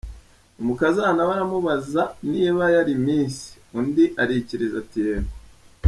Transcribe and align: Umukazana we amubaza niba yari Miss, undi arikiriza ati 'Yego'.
Umukazana 0.61 1.21
we 1.29 1.35
amubaza 1.45 2.03
niba 2.31 2.63
yari 2.75 2.93
Miss, 3.05 3.35
undi 3.79 4.05
arikiriza 4.21 4.75
ati 4.83 4.99
'Yego'. 5.05 5.33